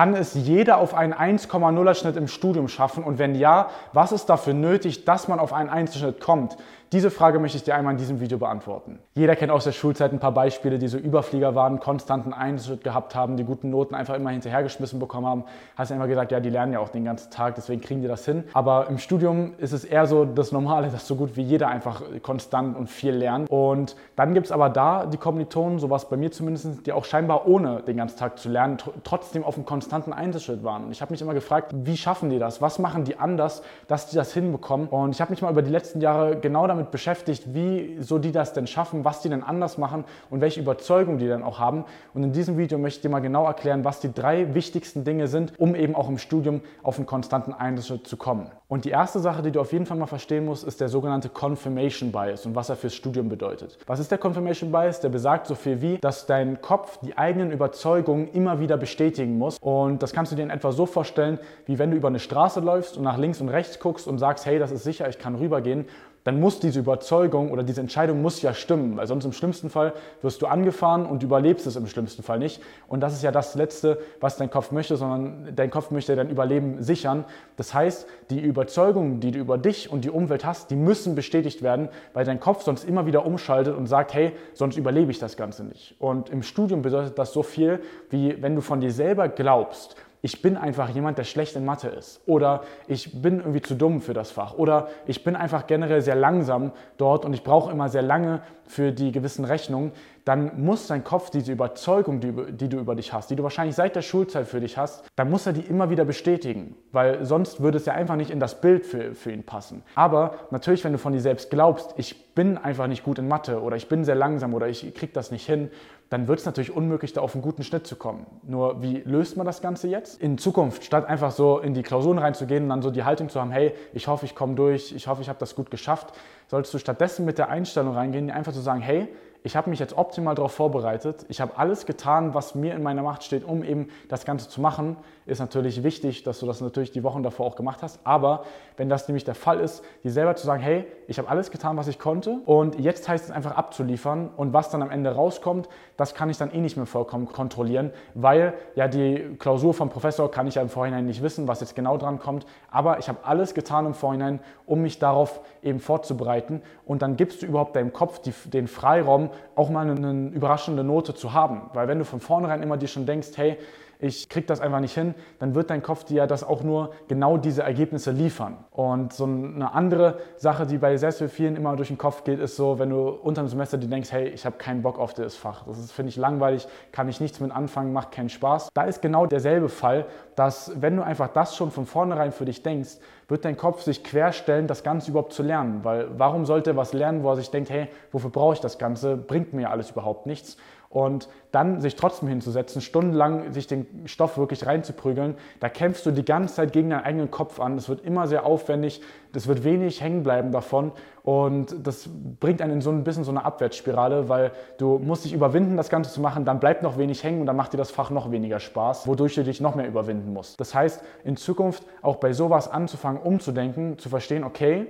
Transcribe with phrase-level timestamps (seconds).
[0.00, 3.04] Kann es jeder auf einen 1,0er Schnitt im Studium schaffen?
[3.04, 6.56] Und wenn ja, was ist dafür nötig, dass man auf einen Einzelschnitt kommt?
[6.92, 8.98] Diese Frage möchte ich dir einmal in diesem Video beantworten.
[9.14, 13.14] Jeder kennt aus der Schulzeit ein paar Beispiele, die so Überflieger waren, konstanten Einschnitt gehabt
[13.14, 15.44] haben, die guten Noten einfach immer hinterhergeschmissen bekommen haben.
[15.76, 18.24] Hast immer gesagt, ja, die lernen ja auch den ganzen Tag, deswegen kriegen die das
[18.24, 18.42] hin.
[18.54, 22.02] Aber im Studium ist es eher so das Normale, dass so gut wie jeder einfach
[22.22, 23.48] konstant und viel lernt.
[23.48, 27.46] Und dann gibt es aber da die Kommilitonen, sowas bei mir zumindest, die auch scheinbar
[27.46, 30.86] ohne den ganzen Tag zu lernen, trotzdem auf einem konstanten Einzelschritt waren.
[30.86, 32.60] Und ich habe mich immer gefragt, wie schaffen die das?
[32.60, 34.88] Was machen die anders, dass die das hinbekommen?
[34.88, 38.18] Und ich habe mich mal über die letzten Jahre genau damit damit beschäftigt, wie so
[38.18, 41.58] die das denn schaffen, was die denn anders machen und welche Überzeugung die dann auch
[41.58, 41.84] haben.
[42.14, 45.28] Und in diesem Video möchte ich dir mal genau erklären, was die drei wichtigsten Dinge
[45.28, 48.50] sind, um eben auch im Studium auf einen konstanten Einschnitt zu kommen.
[48.68, 51.28] Und die erste Sache, die du auf jeden Fall mal verstehen musst, ist der sogenannte
[51.28, 53.76] Confirmation Bias und was er fürs Studium bedeutet.
[53.86, 55.00] Was ist der Confirmation Bias?
[55.00, 59.58] Der besagt so viel wie, dass dein Kopf die eigenen Überzeugungen immer wieder bestätigen muss.
[59.60, 62.60] Und das kannst du dir in etwa so vorstellen, wie wenn du über eine Straße
[62.60, 65.34] läufst und nach links und rechts guckst und sagst, hey, das ist sicher, ich kann
[65.34, 65.86] rübergehen
[66.24, 69.94] dann muss diese Überzeugung oder diese Entscheidung muss ja stimmen, weil sonst im schlimmsten Fall
[70.22, 72.60] wirst du angefahren und überlebst es im schlimmsten Fall nicht.
[72.88, 76.28] Und das ist ja das Letzte, was dein Kopf möchte, sondern dein Kopf möchte dein
[76.28, 77.24] Überleben sichern.
[77.56, 81.62] Das heißt, die Überzeugungen, die du über dich und die Umwelt hast, die müssen bestätigt
[81.62, 85.36] werden, weil dein Kopf sonst immer wieder umschaltet und sagt, hey, sonst überlebe ich das
[85.36, 85.94] Ganze nicht.
[85.98, 90.42] Und im Studium bedeutet das so viel, wie wenn du von dir selber glaubst, ich
[90.42, 92.20] bin einfach jemand, der schlecht in Mathe ist.
[92.26, 94.54] Oder ich bin irgendwie zu dumm für das Fach.
[94.54, 98.92] Oder ich bin einfach generell sehr langsam dort und ich brauche immer sehr lange für
[98.92, 99.92] die gewissen Rechnungen.
[100.30, 103.74] Dann muss dein Kopf diese Überzeugung, die, die, du über dich hast, die du wahrscheinlich
[103.74, 106.76] seit der Schulzeit für dich hast, dann muss er die immer wieder bestätigen.
[106.92, 109.82] Weil sonst würde es ja einfach nicht in das Bild für, für ihn passen.
[109.96, 113.60] Aber natürlich, wenn du von dir selbst glaubst, ich bin einfach nicht gut in Mathe
[113.60, 115.68] oder ich bin sehr langsam oder ich kriege das nicht hin,
[116.10, 118.24] dann wird es natürlich unmöglich, da auf einen guten Schnitt zu kommen.
[118.44, 120.20] Nur wie löst man das Ganze jetzt?
[120.22, 123.40] In Zukunft, statt einfach so in die Klausuren reinzugehen und dann so die Haltung zu
[123.40, 126.14] haben, hey, ich hoffe, ich komme durch, ich hoffe, ich habe das gut geschafft,
[126.46, 129.08] solltest du stattdessen mit der Einstellung reingehen, einfach zu sagen, hey,
[129.42, 131.24] ich habe mich jetzt optimal darauf vorbereitet.
[131.28, 134.60] Ich habe alles getan, was mir in meiner Macht steht, um eben das Ganze zu
[134.60, 134.96] machen.
[135.24, 138.00] Ist natürlich wichtig, dass du das natürlich die Wochen davor auch gemacht hast.
[138.04, 138.44] Aber
[138.76, 141.76] wenn das nämlich der Fall ist, dir selber zu sagen, hey, ich habe alles getan,
[141.76, 145.68] was ich konnte und jetzt heißt es einfach abzuliefern und was dann am Ende rauskommt,
[145.96, 150.30] das kann ich dann eh nicht mehr vollkommen kontrollieren, weil ja die Klausur vom Professor
[150.30, 152.46] kann ich ja im Vorhinein nicht wissen, was jetzt genau dran kommt.
[152.70, 157.42] Aber ich habe alles getan im Vorhinein, um mich darauf eben vorzubereiten und dann gibst
[157.42, 161.70] du überhaupt deinem Kopf die, den Freiraum, auch mal eine, überraschende Note zu haben.
[161.72, 163.58] Weil wenn du von vornherein immer dir schon denkst, hey,
[164.00, 166.92] ich kriege das einfach nicht hin, dann wird dein Kopf dir ja das auch nur
[167.08, 168.56] genau diese Ergebnisse liefern.
[168.70, 172.40] Und so eine andere Sache, die bei sehr, sehr vielen immer durch den Kopf geht,
[172.40, 175.14] ist so, wenn du unter dem Semester dir denkst, hey, ich habe keinen Bock auf
[175.14, 178.70] das Fach, das finde ich langweilig, kann ich nichts mit anfangen, macht keinen Spaß.
[178.74, 182.62] Da ist genau derselbe Fall, dass wenn du einfach das schon von vornherein für dich
[182.62, 185.84] denkst, wird dein Kopf sich querstellen, das Ganze überhaupt zu lernen.
[185.84, 188.78] Weil warum sollte er was lernen, wo er sich denkt, hey, wofür brauche ich das
[188.78, 190.56] Ganze, bringt mir alles überhaupt nichts
[190.90, 196.24] und dann sich trotzdem hinzusetzen, stundenlang sich den Stoff wirklich reinzuprügeln, da kämpfst du die
[196.24, 197.78] ganze Zeit gegen deinen eigenen Kopf an.
[197.78, 199.00] Es wird immer sehr aufwendig,
[199.32, 200.90] es wird wenig hängen bleiben davon
[201.22, 202.08] und das
[202.40, 205.90] bringt einen in so ein bisschen so eine Abwärtsspirale, weil du musst dich überwinden, das
[205.90, 208.32] Ganze zu machen, dann bleibt noch wenig hängen und dann macht dir das Fach noch
[208.32, 210.58] weniger Spaß, wodurch du dich noch mehr überwinden musst.
[210.58, 214.88] Das heißt, in Zukunft auch bei sowas anzufangen, umzudenken, zu verstehen, okay,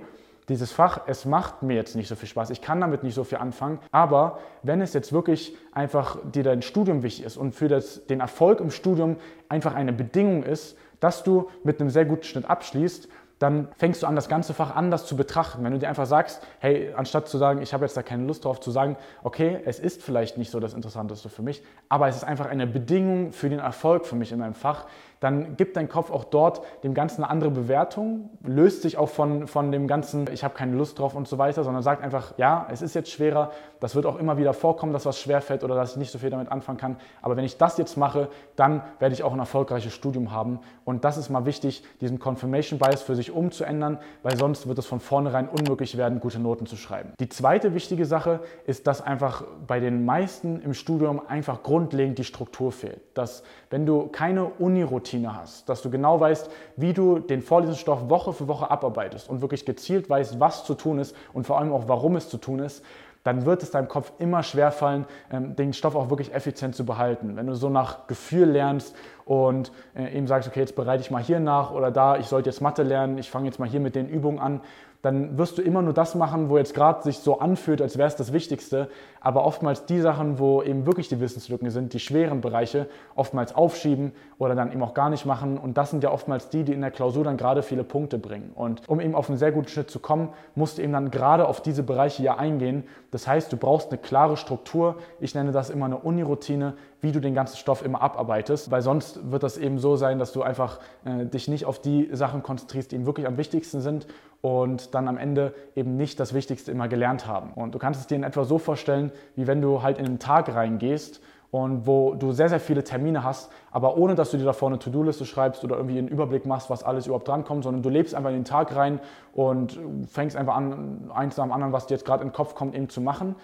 [0.51, 3.23] dieses Fach, es macht mir jetzt nicht so viel Spaß, ich kann damit nicht so
[3.23, 7.67] viel anfangen, aber wenn es jetzt wirklich einfach dir dein Studium wichtig ist und für
[7.67, 9.17] das, den Erfolg im Studium
[9.49, 13.07] einfach eine Bedingung ist, dass du mit einem sehr guten Schnitt abschließt,
[13.41, 15.63] dann fängst du an, das ganze Fach anders zu betrachten.
[15.63, 18.45] Wenn du dir einfach sagst, hey, anstatt zu sagen, ich habe jetzt da keine Lust
[18.45, 22.17] drauf, zu sagen, okay, es ist vielleicht nicht so das Interessanteste für mich, aber es
[22.17, 24.85] ist einfach eine Bedingung für den Erfolg für mich in meinem Fach,
[25.21, 29.47] dann gibt dein Kopf auch dort dem Ganzen eine andere Bewertung, löst sich auch von,
[29.47, 32.67] von dem Ganzen, ich habe keine Lust drauf und so weiter, sondern sagt einfach, ja,
[32.71, 35.91] es ist jetzt schwerer, das wird auch immer wieder vorkommen, dass was schwerfällt oder dass
[35.91, 36.97] ich nicht so viel damit anfangen kann.
[37.21, 40.59] Aber wenn ich das jetzt mache, dann werde ich auch ein erfolgreiches Studium haben.
[40.85, 44.87] Und das ist mal wichtig, diesen Confirmation Bias für sich umzuändern, weil sonst wird es
[44.87, 47.13] von vornherein unmöglich werden, gute Noten zu schreiben.
[47.19, 52.23] Die zweite wichtige Sache ist, dass einfach bei den meisten im Studium einfach grundlegend die
[52.23, 53.01] Struktur fehlt.
[53.13, 58.09] Dass wenn du keine Uni-Routine Routine hast, dass du genau weißt, wie du den Vorlesungsstoff
[58.09, 61.73] Woche für Woche abarbeitest und wirklich gezielt weißt, was zu tun ist und vor allem
[61.73, 62.83] auch, warum es zu tun ist,
[63.23, 67.35] dann wird es deinem Kopf immer schwerfallen, ähm, den Stoff auch wirklich effizient zu behalten.
[67.35, 71.21] Wenn du so nach Gefühl lernst und äh, eben sagst, okay, jetzt bereite ich mal
[71.21, 73.93] hier nach oder da, ich sollte jetzt Mathe lernen, ich fange jetzt mal hier mit
[73.95, 74.61] den Übungen an,
[75.01, 78.07] dann wirst du immer nur das machen, wo jetzt gerade sich so anfühlt, als wäre
[78.07, 78.87] es das Wichtigste.
[79.19, 84.11] Aber oftmals die Sachen, wo eben wirklich die Wissenslücken sind, die schweren Bereiche, oftmals aufschieben
[84.37, 85.57] oder dann eben auch gar nicht machen.
[85.57, 88.51] Und das sind ja oftmals die, die in der Klausur dann gerade viele Punkte bringen.
[88.53, 91.47] Und um eben auf einen sehr guten Schnitt zu kommen, musst du eben dann gerade
[91.47, 92.83] auf diese Bereiche ja eingehen.
[93.09, 94.97] Das heißt, du brauchst eine klare Struktur.
[95.19, 99.31] Ich nenne das immer eine Uniroutine, wie du den ganzen Stoff immer abarbeitest, weil sonst
[99.31, 102.91] wird das eben so sein, dass du einfach äh, dich nicht auf die Sachen konzentrierst,
[102.91, 104.05] die eben wirklich am wichtigsten sind
[104.41, 107.53] und dann am Ende eben nicht das Wichtigste immer gelernt haben.
[107.53, 110.19] Und du kannst es dir in etwa so vorstellen, wie wenn du halt in einen
[110.19, 111.21] Tag reingehst
[111.51, 114.79] und wo du sehr, sehr viele Termine hast, aber ohne dass du dir davor eine
[114.79, 118.29] To-Do-Liste schreibst oder irgendwie einen Überblick machst, was alles überhaupt drankommt, sondern du lebst einfach
[118.29, 118.99] in den Tag rein
[119.33, 119.77] und
[120.07, 122.73] fängst einfach an, eins nach dem anderen, was dir jetzt gerade in den Kopf kommt,
[122.73, 123.35] eben zu machen.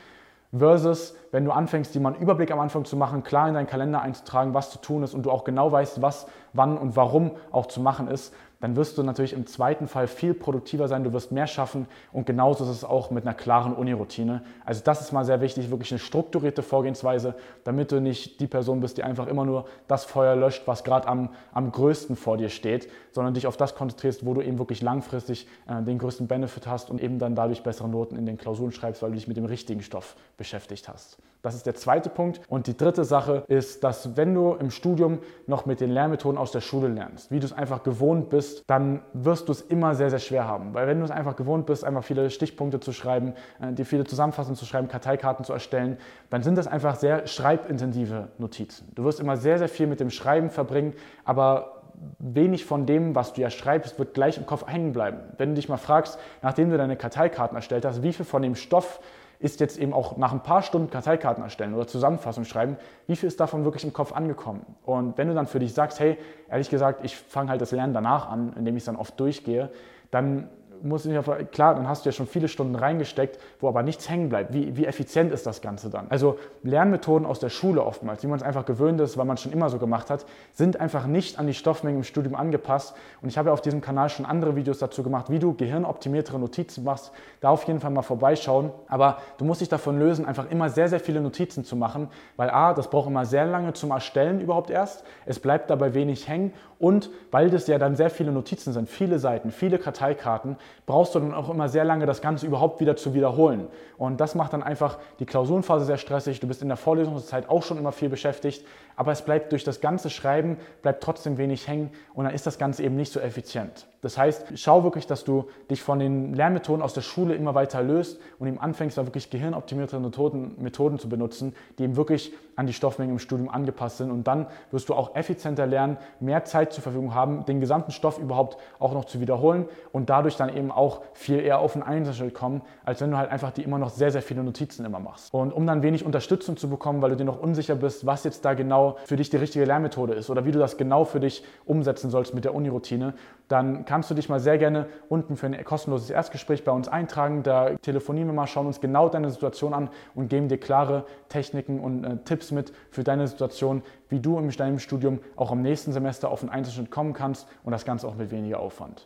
[0.57, 3.67] Versus, wenn du anfängst, dir mal einen Überblick am Anfang zu machen, klar in deinen
[3.67, 7.31] Kalender einzutragen, was zu tun ist und du auch genau weißt, was, wann und warum
[7.51, 11.13] auch zu machen ist, dann wirst du natürlich im zweiten Fall viel produktiver sein, du
[11.13, 14.41] wirst mehr schaffen und genauso ist es auch mit einer klaren Uni-Routine.
[14.65, 18.79] Also das ist mal sehr wichtig, wirklich eine strukturierte Vorgehensweise, damit du nicht die Person
[18.79, 22.49] bist, die einfach immer nur das Feuer löscht, was gerade am, am größten vor dir
[22.49, 26.67] steht, sondern dich auf das konzentrierst, wo du eben wirklich langfristig äh, den größten Benefit
[26.67, 29.37] hast und eben dann dadurch bessere Noten in den Klausuren schreibst, weil du dich mit
[29.37, 31.17] dem richtigen Stoff beschäftigt hast.
[31.47, 32.41] Das ist der zweite Punkt.
[32.49, 36.51] Und die dritte Sache ist, dass wenn du im Studium noch mit den Lernmethoden aus
[36.51, 40.09] der Schule lernst, wie du es einfach gewohnt bist, dann wirst du es immer sehr,
[40.09, 40.73] sehr schwer haben.
[40.73, 44.03] Weil wenn du es einfach gewohnt bist, einfach viele Stichpunkte zu schreiben, äh, dir viele
[44.03, 45.95] Zusammenfassungen zu schreiben, Karteikarten zu erstellen,
[46.29, 48.91] dann sind das einfach sehr schreibintensive Notizen.
[48.93, 51.81] Du wirst immer sehr, sehr viel mit dem Schreiben verbringen, aber
[52.19, 55.19] wenig von dem, was du ja schreibst, wird gleich im Kopf hängen bleiben.
[55.37, 58.55] Wenn du dich mal fragst, nachdem du deine Karteikarten erstellt hast, wie viel von dem
[58.55, 58.99] Stoff
[59.39, 63.27] ist jetzt eben auch nach ein paar Stunden Karteikarten erstellen oder Zusammenfassung schreiben, wie viel
[63.27, 64.65] ist davon wirklich im Kopf angekommen?
[64.83, 66.17] Und wenn du dann für dich sagst, hey,
[66.49, 69.69] ehrlich gesagt, ich fange halt das Lernen danach an, indem ich es dann oft durchgehe,
[70.11, 70.49] dann
[70.83, 74.09] muss ich auf, klar, dann hast du ja schon viele Stunden reingesteckt, wo aber nichts
[74.09, 74.53] hängen bleibt.
[74.53, 76.07] Wie, wie effizient ist das Ganze dann?
[76.09, 79.41] Also Lernmethoden aus der Schule oftmals, wie man es einfach gewöhnt ist, weil man es
[79.41, 82.95] schon immer so gemacht hat, sind einfach nicht an die Stoffmenge im Studium angepasst.
[83.21, 86.39] Und ich habe ja auf diesem Kanal schon andere Videos dazu gemacht, wie du gehirnoptimiertere
[86.39, 87.11] Notizen machst.
[87.41, 88.71] Da auf jeden Fall mal vorbeischauen.
[88.87, 92.49] Aber du musst dich davon lösen, einfach immer sehr, sehr viele Notizen zu machen, weil
[92.49, 95.03] A, das braucht immer sehr lange zum Erstellen überhaupt erst.
[95.25, 99.19] Es bleibt dabei wenig hängen und weil das ja dann sehr viele Notizen sind, viele
[99.19, 103.13] Seiten, viele Karteikarten, brauchst du dann auch immer sehr lange, das Ganze überhaupt wieder zu
[103.13, 103.67] wiederholen.
[103.97, 106.39] Und das macht dann einfach die Klausurenphase sehr stressig.
[106.39, 108.65] Du bist in der Vorlesungszeit auch schon immer viel beschäftigt,
[108.95, 112.57] aber es bleibt durch das ganze Schreiben, bleibt trotzdem wenig hängen und dann ist das
[112.57, 113.87] Ganze eben nicht so effizient.
[114.01, 117.81] Das heißt, schau wirklich, dass du dich von den Lernmethoden aus der Schule immer weiter
[117.81, 122.67] löst und eben anfängst, da wirklich gehirnoptimierte Methoden, Methoden zu benutzen, die eben wirklich an
[122.67, 124.11] die Stoffmenge im Studium angepasst sind.
[124.11, 128.19] Und dann wirst du auch effizienter lernen, mehr Zeit zur Verfügung haben, den gesamten Stoff
[128.19, 132.33] überhaupt auch noch zu wiederholen und dadurch dann eben auch viel eher auf den Einzelschritt
[132.33, 135.33] kommen, als wenn du halt einfach die immer noch sehr, sehr viele Notizen immer machst.
[135.33, 138.43] Und um dann wenig Unterstützung zu bekommen, weil du dir noch unsicher bist, was jetzt
[138.43, 141.43] da genau für dich die richtige Lernmethode ist oder wie du das genau für dich
[141.65, 143.13] umsetzen sollst mit der Uniroutine,
[143.47, 147.41] dann kannst du dich mal sehr gerne unten für ein kostenloses Erstgespräch bei uns eintragen.
[147.41, 151.79] Da telefonieren wir mal, schauen uns genau deine Situation an und geben dir klare Techniken
[151.79, 155.93] und äh, Tipps mit für deine Situation, wie du in deinem Studium auch im nächsten
[155.93, 159.03] Semester auf einen Einzelschnitt kommen kannst und das Ganze auch mit weniger Aufwand.